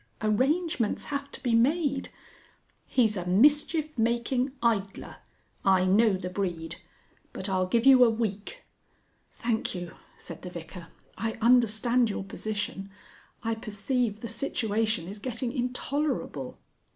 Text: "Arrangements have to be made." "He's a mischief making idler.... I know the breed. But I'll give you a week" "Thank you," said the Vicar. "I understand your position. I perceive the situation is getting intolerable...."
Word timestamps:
"Arrangements 0.19 1.05
have 1.05 1.29
to 1.31 1.39
be 1.43 1.53
made." 1.53 2.09
"He's 2.87 3.15
a 3.15 3.25
mischief 3.27 3.95
making 3.99 4.51
idler.... 4.63 5.17
I 5.63 5.85
know 5.85 6.13
the 6.13 6.27
breed. 6.27 6.77
But 7.33 7.47
I'll 7.47 7.67
give 7.67 7.85
you 7.85 8.03
a 8.03 8.09
week" 8.09 8.63
"Thank 9.43 9.75
you," 9.75 9.93
said 10.17 10.41
the 10.41 10.49
Vicar. 10.49 10.87
"I 11.19 11.33
understand 11.39 12.09
your 12.09 12.23
position. 12.23 12.89
I 13.43 13.53
perceive 13.53 14.21
the 14.21 14.27
situation 14.27 15.07
is 15.07 15.19
getting 15.19 15.53
intolerable...." 15.53 16.57